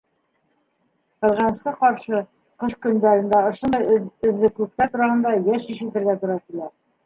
Ҡыҙғанысҡа 1.25 1.73
ҡаршы, 1.81 2.23
ҡыш 2.65 2.75
көндәрендә 2.87 3.43
ошондай 3.53 3.87
өҙөклөктәр 4.31 4.93
тураһында 4.99 5.39
йыш 5.45 5.71
ишетергә 5.79 6.21
тура 6.25 6.43
килә. 6.45 6.77